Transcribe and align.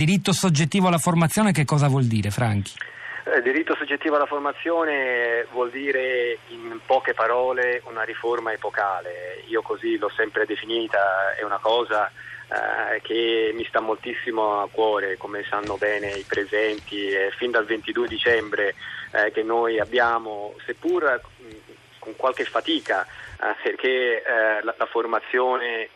Diritto 0.00 0.32
soggettivo 0.32 0.86
alla 0.86 0.96
formazione 0.96 1.52
che 1.52 1.66
cosa 1.66 1.86
vuol 1.86 2.06
dire, 2.06 2.30
Franchi? 2.30 2.72
Eh, 3.26 3.42
diritto 3.42 3.76
soggettivo 3.76 4.16
alla 4.16 4.24
formazione 4.24 5.46
vuol 5.52 5.68
dire 5.70 6.38
in 6.48 6.80
poche 6.86 7.12
parole 7.12 7.82
una 7.84 8.02
riforma 8.02 8.50
epocale. 8.50 9.44
Io 9.48 9.60
così 9.60 9.98
l'ho 9.98 10.08
sempre 10.16 10.46
definita, 10.46 11.34
è 11.36 11.42
una 11.42 11.58
cosa 11.58 12.10
eh, 12.10 13.02
che 13.02 13.52
mi 13.54 13.62
sta 13.66 13.80
moltissimo 13.80 14.62
a 14.62 14.68
cuore, 14.72 15.18
come 15.18 15.44
sanno 15.50 15.76
bene 15.76 16.12
i 16.12 16.24
presenti, 16.26 17.10
fin 17.36 17.50
dal 17.50 17.66
22 17.66 18.08
dicembre 18.08 18.74
eh, 19.12 19.30
che 19.32 19.42
noi 19.42 19.78
abbiamo, 19.78 20.54
seppur 20.64 21.20
con 21.98 22.16
qualche 22.16 22.46
fatica, 22.46 23.02
eh, 23.02 23.54
perché 23.62 24.22
la, 24.62 24.74
la 24.78 24.86
formazione 24.86 25.90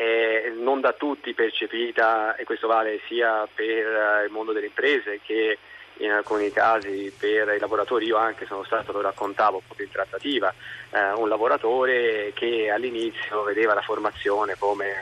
eh, 0.00 0.54
non 0.56 0.80
da 0.80 0.94
tutti 0.94 1.34
percepita 1.34 2.34
e 2.34 2.44
questo 2.44 2.66
vale 2.66 3.00
sia 3.06 3.46
per 3.54 3.86
eh, 3.86 4.24
il 4.24 4.30
mondo 4.30 4.52
delle 4.52 4.66
imprese 4.66 5.20
che 5.22 5.58
in 5.98 6.10
alcuni 6.10 6.50
casi 6.50 7.12
per 7.18 7.54
i 7.54 7.58
lavoratori, 7.58 8.06
io 8.06 8.16
anche 8.16 8.46
sono 8.46 8.64
stato, 8.64 8.92
lo 8.92 9.02
raccontavo 9.02 9.60
proprio 9.66 9.84
in 9.84 9.92
trattativa, 9.92 10.54
eh, 10.90 11.12
un 11.12 11.28
lavoratore 11.28 12.32
che 12.34 12.70
all'inizio 12.70 13.42
vedeva 13.42 13.74
la 13.74 13.82
formazione 13.82 14.56
come 14.58 14.94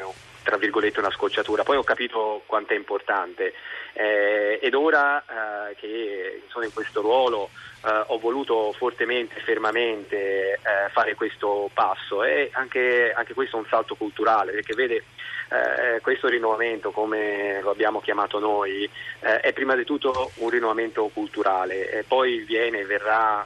tra 0.49 0.57
virgolette 0.57 1.01
una 1.01 1.11
scocciatura, 1.11 1.63
poi 1.63 1.77
ho 1.77 1.83
capito 1.83 2.41
quanto 2.47 2.73
è 2.73 2.77
importante. 2.77 3.53
Eh, 3.93 4.59
ed 4.63 4.73
ora 4.73 5.21
eh, 5.21 5.75
che 5.75 6.43
sono 6.49 6.65
in 6.65 6.73
questo 6.73 7.03
ruolo 7.03 7.51
eh, 7.85 8.05
ho 8.07 8.19
voluto 8.19 8.73
fortemente 8.73 9.41
fermamente 9.41 10.55
eh, 10.55 10.59
fare 10.91 11.15
questo 11.15 11.69
passo. 11.75 12.25
E 12.25 12.49
anche, 12.55 13.13
anche, 13.15 13.35
questo 13.35 13.57
è 13.57 13.61
un 13.61 13.67
salto 13.69 13.95
culturale 13.95 14.53
perché 14.53 14.75
vede 14.75 15.05
eh, 15.51 16.01
questo 16.01 16.29
rinnovamento 16.29 16.93
come 16.93 17.61
lo 17.61 17.71
abbiamo 17.71 18.01
chiamato 18.01 18.39
noi 18.39 18.89
eh, 19.21 19.41
è 19.41 19.53
prima 19.53 19.75
di 19.75 19.85
tutto 19.85 20.31
un 20.37 20.49
rinnovamento 20.49 21.11
culturale. 21.13 21.91
E 21.91 22.05
poi 22.05 22.39
viene 22.39 22.81
e 22.81 22.87
verrà 22.87 23.45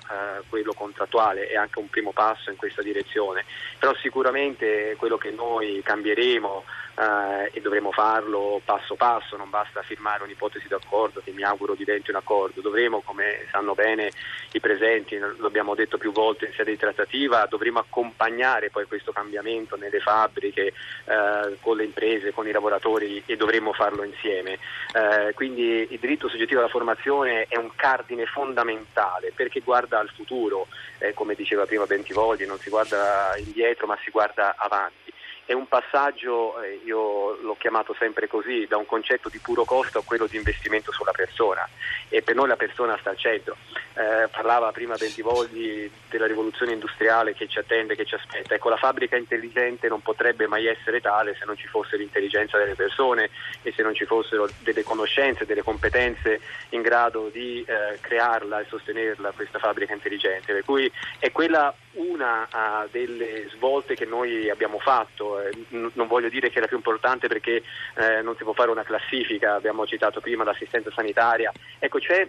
quello 0.48 0.72
contrattuale 0.72 1.48
è 1.48 1.56
anche 1.56 1.78
un 1.78 1.88
primo 1.88 2.12
passo 2.12 2.50
in 2.50 2.56
questa 2.56 2.82
direzione. 2.82 3.44
Però 3.78 3.92
sicuramente 3.96 4.94
quello 4.98 5.16
che 5.16 5.30
noi 5.30 5.80
cambieremo 5.82 6.64
eh, 6.94 7.50
e 7.52 7.60
dovremo 7.60 7.92
farlo 7.92 8.60
passo 8.64 8.94
passo, 8.94 9.36
non 9.36 9.50
basta 9.50 9.82
firmare 9.82 10.22
un'ipotesi 10.24 10.68
d'accordo 10.68 11.20
che 11.22 11.32
mi 11.32 11.42
auguro 11.42 11.74
diventi 11.74 12.10
un 12.10 12.16
accordo, 12.16 12.60
dovremo, 12.60 13.00
come 13.00 13.46
sanno 13.50 13.74
bene 13.74 14.10
i 14.52 14.60
presenti, 14.60 15.18
lo 15.18 15.46
abbiamo 15.46 15.74
detto 15.74 15.98
più 15.98 16.12
volte 16.12 16.46
in 16.46 16.52
sede 16.52 16.72
di 16.72 16.76
trattativa, 16.76 17.46
dovremo 17.48 17.78
accompagnare 17.78 18.70
poi 18.70 18.86
questo 18.86 19.12
cambiamento 19.12 19.76
nelle 19.76 20.00
fabbriche, 20.00 20.66
eh, 20.66 21.56
con 21.60 21.76
le 21.76 21.84
imprese, 21.84 22.32
con 22.32 22.46
i 22.46 22.52
lavoratori 22.52 23.22
e 23.26 23.36
dovremo 23.36 23.72
farlo 23.72 24.02
insieme. 24.04 24.58
Eh, 24.94 25.32
quindi 25.34 25.86
il 25.90 25.98
diritto 25.98 26.28
soggettivo 26.28 26.60
alla 26.60 26.68
formazione 26.68 27.46
è 27.48 27.56
un 27.56 27.70
cardine 27.74 28.26
fondamentale 28.26 29.32
perché 29.34 29.60
guarda 29.60 29.98
al 29.98 30.10
futuro, 30.10 30.66
eh, 30.98 31.14
come 31.14 31.34
diceva 31.34 31.66
prima 31.66 31.86
Bentivogli, 31.86 32.44
non 32.44 32.58
si 32.58 32.70
guarda 32.70 33.34
indietro 33.38 33.86
ma 33.86 33.98
si 34.02 34.10
guarda 34.10 34.54
avanti 34.58 35.11
è 35.52 35.54
un 35.54 35.68
passaggio, 35.68 36.58
eh, 36.62 36.80
io 36.84 37.36
l'ho 37.42 37.56
chiamato 37.58 37.94
sempre 37.98 38.26
così, 38.26 38.66
da 38.66 38.78
un 38.78 38.86
concetto 38.86 39.28
di 39.28 39.38
puro 39.38 39.64
costo 39.64 39.98
a 39.98 40.02
quello 40.02 40.26
di 40.26 40.38
investimento 40.38 40.92
sulla 40.92 41.12
persona 41.12 41.68
e 42.08 42.22
per 42.22 42.34
noi 42.34 42.48
la 42.48 42.56
persona 42.56 42.96
sta 42.98 43.10
al 43.10 43.18
centro. 43.18 43.56
Eh, 43.94 44.28
parlava 44.28 44.72
prima 44.72 44.96
Bentivogli 44.96 45.90
della 46.08 46.26
rivoluzione 46.26 46.72
industriale 46.72 47.34
che 47.34 47.46
ci 47.46 47.58
attende, 47.58 47.94
che 47.94 48.06
ci 48.06 48.14
aspetta. 48.14 48.54
Ecco, 48.54 48.70
la 48.70 48.76
fabbrica 48.76 49.16
intelligente 49.16 49.88
non 49.88 50.00
potrebbe 50.00 50.46
mai 50.46 50.66
essere 50.66 51.00
tale 51.02 51.36
se 51.38 51.44
non 51.44 51.56
ci 51.58 51.66
fosse 51.66 51.98
l'intelligenza 51.98 52.56
delle 52.56 52.74
persone 52.74 53.28
e 53.60 53.72
se 53.72 53.82
non 53.82 53.94
ci 53.94 54.06
fossero 54.06 54.48
delle 54.60 54.82
conoscenze, 54.82 55.44
delle 55.44 55.62
competenze 55.62 56.40
in 56.70 56.80
grado 56.80 57.28
di 57.30 57.62
eh, 57.66 57.98
crearla 58.00 58.60
e 58.60 58.66
sostenerla 58.68 59.32
questa 59.32 59.58
fabbrica 59.58 59.92
intelligente. 59.92 60.54
Per 60.54 60.64
cui 60.64 60.90
è 61.18 61.30
quella 61.30 61.74
una 61.92 62.48
uh, 62.50 62.88
delle 62.90 63.48
svolte 63.50 63.94
che 63.94 64.06
noi 64.06 64.48
abbiamo 64.48 64.78
fatto, 64.78 65.38
eh, 65.38 65.50
n- 65.70 65.90
non 65.92 66.06
voglio 66.06 66.30
dire 66.30 66.48
che 66.48 66.58
è 66.58 66.60
la 66.60 66.66
più 66.66 66.76
importante 66.76 67.28
perché 67.28 67.62
eh, 67.96 68.22
non 68.22 68.34
si 68.36 68.44
può 68.44 68.54
fare 68.54 68.70
una 68.70 68.84
classifica, 68.84 69.54
abbiamo 69.54 69.86
citato 69.86 70.20
prima 70.20 70.44
l'assistenza 70.44 70.90
sanitaria, 70.90 71.52
ecco 71.78 71.98
c'è 71.98 72.26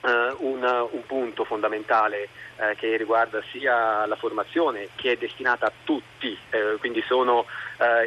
un, 0.00 0.88
un, 0.90 1.06
punto 1.06 1.44
fondamentale 1.44 2.28
uh, 2.56 2.74
che 2.76 2.96
riguarda 2.96 3.42
sia 3.50 4.06
la 4.06 4.16
formazione 4.16 4.88
che 4.94 5.12
è 5.12 5.16
destinata 5.16 5.66
a 5.66 5.72
tutti, 5.84 6.38
uh, 6.52 6.78
quindi 6.78 7.02
sono 7.06 7.46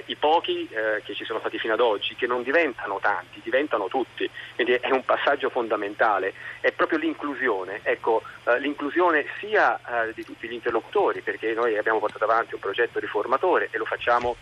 i 0.08 0.18
pochi 0.18 0.68
che 0.68 1.14
ci 1.16 1.24
sono 1.24 1.40
stati 1.40 1.58
fino 1.58 1.72
ad 1.76 1.80
oggi, 1.80 2.14
che 2.16 2.28
non 2.28 2.44
diventano 2.44 3.00
tanti, 3.02 3.40
diventano 3.42 3.88
tutti, 3.88 4.30
quindi 4.56 4.74
è 4.74 4.92
un 4.92 5.06
passaggio 5.06 5.50
fondamentale, 5.50 6.34
è 6.60 6.74
proprio 6.74 7.00
l'inclusione, 7.00 7.80
ecco, 7.84 8.22
l'inclusione 8.60 9.28
sia 9.40 9.80
di 10.14 10.26
tutti 10.26 10.50
gli 10.50 10.54
interlocutori, 10.56 11.22
perché 11.22 11.54
noi 11.54 11.78
abbiamo 11.78 12.00
portato 12.00 12.26
avanti 12.26 12.54
un 12.54 12.60
progetto 12.60 13.00
riformatore 13.00 13.70
e 13.72 13.78
lo 13.78 13.86
facciamo 13.86 14.36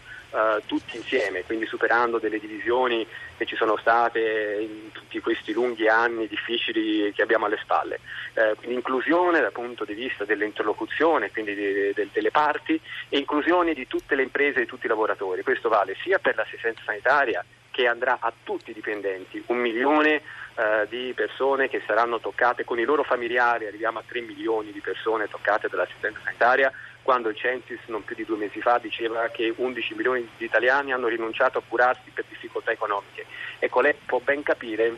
tutti 0.66 0.98
insieme, 0.98 1.44
quindi 1.44 1.68
superando 1.68 2.18
delle 2.18 2.40
divisioni 2.40 3.06
che 3.38 3.46
ci 3.46 3.56
sono 3.56 3.78
state 3.78 4.58
in 4.59 4.92
tutti 4.92 5.20
questi 5.22 5.54
lunghi 5.54 5.88
anni 5.88 6.28
difficili 6.28 7.12
che 7.14 7.22
abbiamo 7.22 7.39
alle 7.46 7.60
spalle. 7.62 8.00
Quindi 8.58 8.76
inclusione 8.76 9.42
dal 9.42 9.52
punto 9.52 9.86
di 9.86 9.94
vista 9.94 10.24
dell'interlocuzione, 10.24 11.32
quindi 11.32 11.56
di, 11.56 11.94
de, 11.94 12.08
delle 12.12 12.32
parti, 12.32 12.80
e 13.10 13.18
inclusione 13.18 13.74
di 13.74 13.88
tutte 13.88 14.16
le 14.16 14.24
imprese 14.24 14.58
e 14.58 14.62
di 14.62 14.68
tutti 14.68 14.86
i 14.86 14.90
lavoratori. 14.90 15.44
Questo 15.44 15.70
vale 15.70 15.96
sia 16.02 16.20
per 16.20 16.36
l'assistenza 16.36 16.82
sanitaria 16.86 17.44
che 17.72 17.88
andrà 17.88 18.18
a 18.20 18.34
tutti 18.44 18.72
i 18.72 18.74
dipendenti, 18.74 19.42
un 19.48 19.58
milione 19.58 20.22
uh, 20.56 20.88
di 20.90 21.14
persone 21.16 21.70
che 21.70 21.82
saranno 21.86 22.20
toccate 22.20 22.66
con 22.66 22.80
i 22.80 22.84
loro 22.84 23.04
familiari, 23.04 23.68
arriviamo 23.68 24.00
a 24.00 24.04
3 24.06 24.22
milioni 24.22 24.72
di 24.72 24.82
persone 24.82 25.28
toccate 25.28 25.70
dall'assistenza 25.70 26.20
sanitaria 26.24 26.74
quando 27.02 27.30
il 27.30 27.36
Censis 27.38 27.80
non 27.86 28.04
più 28.04 28.16
di 28.16 28.26
due 28.26 28.38
mesi 28.38 28.62
fa 28.62 28.78
diceva 28.78 29.30
che 29.30 29.54
11 29.56 29.96
milioni 29.96 30.30
di 30.38 30.46
italiani 30.46 30.92
hanno 30.92 31.08
rinunciato 31.08 31.58
a 31.58 31.64
curarsi 31.68 32.12
per 32.14 32.26
difficoltà 32.28 32.72
economiche. 32.72 33.26
Ecco, 33.58 33.82
lei 33.82 33.96
può 34.06 34.20
ben 34.20 34.44
capire 34.44 34.96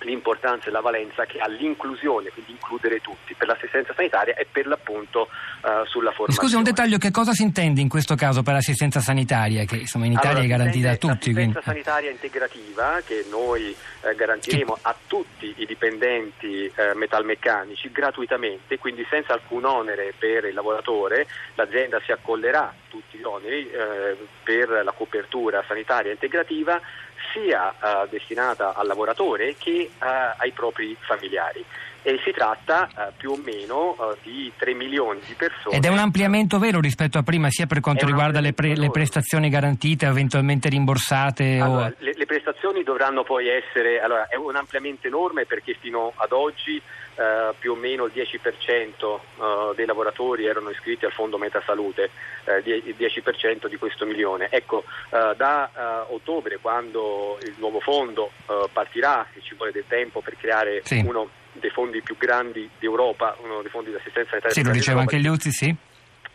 l'importanza 0.00 0.68
e 0.68 0.70
la 0.70 0.80
valenza 0.80 1.24
che 1.24 1.38
ha 1.38 1.48
l'inclusione, 1.48 2.30
quindi 2.30 2.52
includere 2.52 3.00
tutti, 3.00 3.34
per 3.34 3.48
l'assistenza 3.48 3.92
sanitaria 3.94 4.34
e 4.34 4.46
per 4.50 4.66
l'appunto 4.66 5.28
uh, 5.62 5.84
sulla 5.86 6.10
formazione. 6.10 6.32
Scusi, 6.32 6.56
un 6.56 6.62
dettaglio, 6.62 6.98
che 6.98 7.10
cosa 7.10 7.32
si 7.32 7.42
intende 7.42 7.80
in 7.80 7.88
questo 7.88 8.14
caso 8.14 8.42
per 8.42 8.54
l'assistenza 8.54 9.00
sanitaria, 9.00 9.64
che 9.64 9.76
insomma 9.76 10.06
in 10.06 10.12
Italia 10.12 10.40
allora, 10.40 10.44
è 10.44 10.48
garantita 10.48 10.90
a 10.90 10.96
tutti? 10.96 11.32
L'assistenza 11.32 11.60
quindi... 11.60 11.82
sanitaria 11.82 12.10
integrativa 12.10 13.00
che 13.04 13.26
noi 13.30 13.74
eh, 14.02 14.14
garantiremo 14.14 14.78
a 14.82 14.94
tutti 15.06 15.54
i 15.56 15.66
dipendenti 15.66 16.70
eh, 16.74 16.94
metalmeccanici 16.94 17.90
gratuitamente, 17.90 18.78
quindi 18.78 19.06
senza 19.08 19.32
alcun 19.32 19.64
onere 19.64 20.12
per 20.18 20.44
il 20.44 20.54
lavoratore, 20.54 21.26
l'azienda 21.54 22.00
si 22.04 22.12
accollerà 22.12 22.72
tutti 22.88 23.18
gli 23.18 23.22
oneri 23.22 23.70
eh, 23.70 24.16
per 24.42 24.68
la 24.84 24.92
copertura 24.92 25.64
sanitaria 25.66 26.12
integrativa 26.12 26.80
sia 27.34 27.70
eh, 27.72 28.08
destinata 28.08 28.74
al 28.74 28.86
lavoratore 28.86 29.56
che 29.58 29.90
eh, 29.90 29.90
ai 29.98 30.52
propri 30.52 30.96
familiari 31.00 31.64
e 32.06 32.20
si 32.22 32.32
tratta 32.32 32.86
eh, 32.86 33.12
più 33.16 33.30
o 33.30 33.36
meno 33.42 33.96
eh, 33.98 34.16
di 34.22 34.52
3 34.56 34.74
milioni 34.74 35.20
di 35.26 35.32
persone. 35.32 35.74
Ed 35.74 35.86
è 35.86 35.88
un 35.88 35.98
ampliamento 35.98 36.58
vero 36.58 36.78
rispetto 36.78 37.16
a 37.16 37.22
prima, 37.22 37.48
sia 37.48 37.64
per 37.64 37.80
quanto 37.80 38.04
riguarda 38.04 38.40
le, 38.40 38.52
pre- 38.52 38.76
le, 38.76 38.90
prestazioni 38.90 39.48
garantite, 39.48 40.04
eventualmente 40.04 40.68
rimborsate? 40.68 41.58
Allora, 41.58 41.86
o... 41.86 41.94
le, 41.98 42.12
le, 42.14 42.26
prestazioni 42.26 42.82
dovranno 42.82 43.24
poi 43.24 43.48
essere, 43.48 44.02
allora, 44.02 44.28
è 44.28 44.36
un 44.36 44.54
ampliamento 44.54 45.06
enorme 45.06 45.46
perché 45.46 45.76
fino 45.80 46.12
ad 46.16 46.32
oggi 46.32 46.76
eh, 46.76 47.54
più 47.58 47.72
o 47.72 47.74
meno 47.74 48.04
il 48.04 48.12
10% 48.14 48.18
eh, 48.20 49.74
dei 49.74 49.86
lavoratori 49.86 50.44
erano 50.44 50.68
iscritti 50.68 51.06
al 51.06 51.12
fondo 51.12 51.38
Metasalute, 51.38 52.10
eh, 52.44 52.58
il 52.66 52.96
10% 52.98 53.66
di 53.66 53.76
questo 53.76 54.04
milione. 54.04 54.48
Ecco, 54.50 54.84
eh, 55.08 55.32
da 55.36 56.06
ottobre 56.08 56.58
quando 56.60 57.38
il 57.42 57.54
nuovo 57.56 57.80
fondo 57.80 58.30
partirà, 58.72 59.26
e 59.32 59.40
ci 59.40 59.54
vuole 59.54 59.72
del 59.72 59.84
tempo 59.88 60.20
per 60.20 60.36
creare 60.36 60.82
sì. 60.84 61.02
uno 61.06 61.28
dei 61.64 61.70
fondi 61.70 62.02
più 62.02 62.18
grandi 62.18 62.68
d'Europa, 62.78 63.36
uno 63.40 63.62
dei 63.62 63.70
fondi 63.70 63.88
di 63.88 63.96
assistenza 63.96 64.28
sanitaria. 64.28 64.54
Sì, 64.54 64.62
lo 64.62 64.70
diceva 64.70 65.00
anche 65.00 65.16
Liuzzi, 65.16 65.50
sì. 65.50 65.74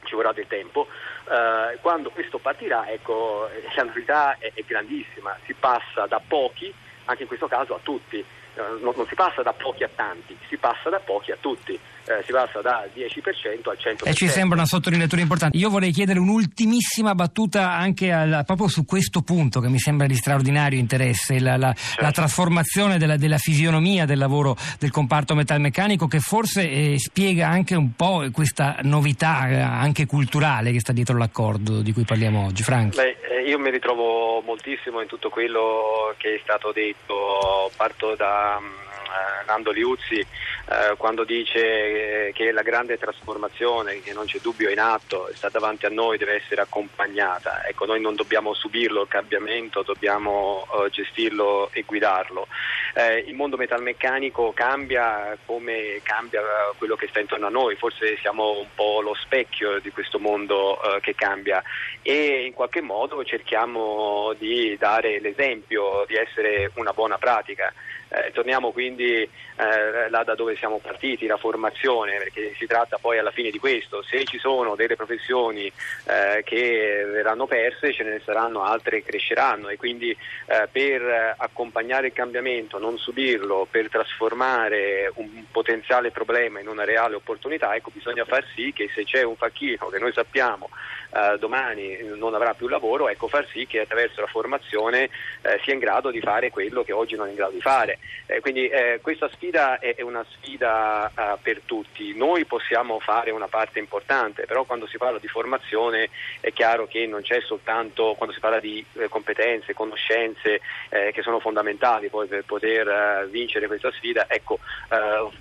Ci 0.03 0.15
vorrà 0.15 0.33
del 0.33 0.47
tempo. 0.47 0.87
Uh, 1.25 1.77
quando 1.81 2.09
questo 2.09 2.39
partirà, 2.39 2.89
ecco, 2.89 3.47
la 3.75 3.83
novità 3.83 4.37
è, 4.39 4.51
è, 4.55 4.63
grandissima, 4.65 5.37
si 5.45 5.53
passa 5.53 6.07
da 6.07 6.19
pochi, 6.25 6.73
anche 7.05 7.21
in 7.21 7.27
questo 7.27 7.47
caso 7.47 7.75
a 7.75 7.79
tutti. 7.83 8.25
Uh, 8.55 8.83
non, 8.83 8.93
non, 8.95 9.05
si 9.07 9.15
passa 9.15 9.41
da 9.41 9.53
pochi 9.53 9.83
a 9.83 9.89
tanti, 9.93 10.37
si 10.47 10.57
passa 10.57 10.89
da 10.89 10.99
pochi 10.99 11.31
a 11.31 11.37
tutti 11.39 11.79
eh, 12.09 12.23
si 12.25 12.31
passa 12.31 12.59
dal 12.61 12.89
10% 12.95 13.69
al 13.69 13.77
100%. 13.79 14.07
E 14.07 14.13
ci 14.13 14.27
sembra 14.27 14.57
una 14.57 14.65
sottolineatura 14.65 15.21
importante. 15.21 15.57
Io 15.57 15.69
vorrei 15.69 15.91
chiedere 15.91 16.17
un'ultimissima 16.17 17.13
battuta 17.13 17.73
anche 17.73 18.11
al, 18.11 18.43
proprio 18.47 18.67
su 18.67 18.83
questo 18.83 19.21
punto 19.21 19.59
che 19.59 19.69
mi 19.69 19.77
sembra 19.77 20.07
di 20.07 20.15
straordinario 20.15 20.79
interesse, 20.79 21.39
la, 21.39 21.55
la, 21.55 21.71
certo. 21.73 22.01
la 22.01 22.11
trasformazione 22.11 22.97
della, 22.97 23.15
della, 23.15 23.37
fisionomia 23.37 24.05
del 24.05 24.17
lavoro 24.17 24.57
del 24.79 24.89
comparto 24.89 25.35
metalmeccanico 25.35 26.07
che 26.07 26.19
forse 26.19 26.69
eh, 26.69 26.95
spiega 26.97 27.47
anche 27.47 27.75
un 27.75 27.93
po' 27.95 28.25
questa 28.31 28.79
novità 28.81 29.47
eh, 29.47 29.59
anche 29.59 30.07
culturale 30.07 30.71
che 30.71 30.79
sta 30.79 30.93
dietro 30.93 31.15
l'accordo 31.17 31.81
di 31.81 31.93
cui 31.93 32.03
parliamo 32.03 32.45
oggi. 32.45 32.63
Frank. 32.63 32.95
Beh, 32.95 33.17
Io 33.45 33.59
mi 33.59 33.69
ritrovo 33.69 34.41
moltissimo 34.41 35.01
in 35.01 35.07
tutto 35.07 35.29
quello 35.29 36.13
che 36.17 36.35
è 36.35 36.39
stato 36.41 36.71
detto, 36.71 37.71
parto 37.75 38.15
da 38.15 38.57
eh, 38.59 39.45
Nando 39.45 39.71
Liuzzi 39.71 40.25
eh, 40.69 40.95
quando 40.97 41.23
dice 41.23 42.27
eh, 42.27 42.31
che 42.31 42.51
la 42.51 42.61
grande 42.61 42.99
trasformazione, 42.99 44.01
che 44.01 44.13
non 44.13 44.25
c'è 44.25 44.37
dubbio 44.39 44.69
in 44.69 44.79
atto, 44.79 45.27
sta 45.33 45.49
davanti 45.49 45.87
a 45.87 45.89
noi, 45.89 46.19
deve 46.19 46.35
essere 46.35 46.61
accompagnata. 46.61 47.65
Ecco, 47.65 47.85
noi 47.85 47.99
non 47.99 48.13
dobbiamo 48.13 48.53
subirlo 48.53 49.01
il 49.01 49.07
cambiamento, 49.07 49.81
dobbiamo 49.81 50.67
eh, 50.71 50.89
gestirlo 50.91 51.71
e 51.73 51.81
guidarlo. 51.81 52.47
Eh, 52.93 53.23
il 53.27 53.33
mondo 53.33 53.57
metalmeccanico 53.57 54.51
cambia 54.53 55.35
come 55.45 56.01
cambia 56.03 56.41
quello 56.77 56.95
che 56.95 57.07
sta 57.07 57.19
intorno 57.19 57.47
a 57.47 57.51
noi, 57.51 57.75
forse 57.75 58.17
siamo 58.17 58.59
un 58.59 58.67
po' 58.75 59.01
lo 59.01 59.15
specchio 59.15 59.79
di 59.79 59.89
questo 59.89 60.19
mondo 60.19 60.79
eh, 60.81 60.99
che 61.01 61.15
cambia 61.15 61.63
e 62.03 62.45
in 62.45 62.53
qualche 62.53 62.81
modo 62.81 63.23
cerchiamo 63.23 64.33
di 64.37 64.75
dare 64.77 65.19
l'esempio 65.19 66.05
di 66.07 66.15
essere 66.15 66.71
una 66.75 66.93
buona 66.93 67.17
pratica. 67.17 67.73
Eh, 68.11 68.31
torniamo 68.31 68.71
quindi 68.71 69.21
eh, 69.59 70.09
là 70.09 70.23
da 70.23 70.33
dove 70.33 70.55
siamo 70.59 70.77
partiti, 70.77 71.25
la 71.25 71.37
formazione, 71.37 72.17
perché 72.17 72.53
si 72.57 72.67
tratta 72.67 72.97
poi 72.99 73.17
alla 73.17 73.31
fine 73.31 73.49
di 73.49 73.57
questo. 73.57 74.03
Se 74.03 74.25
ci 74.25 74.37
sono 74.37 74.75
delle 74.75 74.95
professioni 74.95 75.65
eh, 75.65 76.43
che 76.43 77.07
verranno 77.11 77.47
perse, 77.47 77.93
ce 77.93 78.03
ne 78.03 78.21
saranno 78.23 78.63
altre 78.63 78.97
che 78.99 79.11
cresceranno 79.11 79.69
e 79.69 79.77
quindi 79.77 80.11
eh, 80.11 80.67
per 80.71 81.35
accompagnare 81.37 82.07
il 82.07 82.13
cambiamento, 82.13 82.77
non 82.77 82.97
subirlo, 82.97 83.67
per 83.69 83.89
trasformare 83.89 85.11
un 85.15 85.45
potenziale 85.51 86.11
problema 86.11 86.59
in 86.59 86.67
una 86.67 86.83
reale 86.83 87.15
opportunità, 87.15 87.73
ecco, 87.75 87.91
bisogna 87.93 88.25
far 88.25 88.45
sì 88.53 88.71
che 88.73 88.89
se 88.93 89.05
c'è 89.05 89.23
un 89.23 89.35
facchino 89.35 89.87
che 89.87 89.99
noi 89.99 90.11
sappiamo 90.13 90.69
eh, 91.11 91.37
domani 91.39 91.97
non 92.15 92.35
avrà 92.35 92.53
più 92.53 92.67
lavoro, 92.67 93.09
ecco, 93.09 93.27
far 93.27 93.47
sì 93.51 93.65
che 93.65 93.81
attraverso 93.81 94.21
la 94.21 94.27
formazione 94.27 95.09
eh, 95.41 95.59
sia 95.63 95.73
in 95.73 95.79
grado 95.79 96.11
di 96.11 96.19
fare 96.19 96.49
quello 96.49 96.83
che 96.83 96.93
oggi 96.93 97.15
non 97.15 97.27
è 97.27 97.29
in 97.29 97.35
grado 97.35 97.53
di 97.53 97.61
fare. 97.61 97.99
Eh, 98.25 98.39
quindi 98.41 98.67
eh, 98.67 98.99
questa 99.01 99.29
sfida 99.29 99.79
è, 99.79 99.95
è 99.95 100.01
una 100.01 100.25
sfida 100.29 101.09
eh, 101.09 101.37
per 101.41 101.61
tutti. 101.65 102.15
Noi 102.15 102.45
possiamo 102.45 102.99
fare 102.99 103.31
una 103.31 103.47
parte 103.47 103.79
importante, 103.79 104.45
però 104.45 104.65
quando 104.65 104.87
si 104.87 104.97
parla 104.97 105.17
di 105.19 105.27
formazione 105.27 106.09
è 106.39 106.51
chiaro 106.53 106.87
che 106.87 107.05
non 107.07 107.21
c'è 107.21 107.41
soltanto 107.41 108.13
quando 108.15 108.33
si 108.33 108.39
parla 108.39 108.59
di 108.59 108.85
eh, 108.93 109.07
competenze, 109.07 109.73
conoscenze 109.73 110.61
che 110.89 111.21
sono 111.21 111.39
fondamentali 111.39 112.09
poi 112.09 112.27
per 112.27 112.43
poter 112.45 113.27
vincere 113.29 113.67
questa 113.67 113.91
sfida, 113.91 114.25
ecco, 114.27 114.59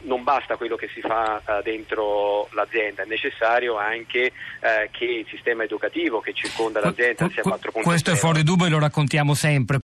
non 0.03 0.23
basta 0.23 0.57
quello 0.57 0.77
che 0.77 0.89
si 0.89 1.01
fa 1.01 1.41
dentro 1.63 2.49
l'azienda, 2.53 3.03
è 3.03 3.07
necessario 3.07 3.77
anche 3.77 4.33
che 4.91 5.05
il 5.05 5.27
sistema 5.29 5.58
educativo 5.65 6.21
che 6.21 6.33
circonda 6.33 6.81
l'azienda 6.81 7.29
sia 7.31 7.43
4.0. 7.43 7.83
Questo 7.83 8.11
è 8.11 8.15
fuori 8.15 8.43
dubbio 8.43 8.67
e 8.67 8.69
lo 8.71 8.79
raccontiamo 8.79 9.35
sempre. 9.35 9.77